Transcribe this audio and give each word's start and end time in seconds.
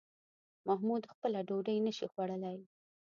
محمود 0.67 1.03
خپله 1.13 1.39
ډوډۍ 1.47 1.77
نشي 1.85 2.07
خوړلی 2.13 2.57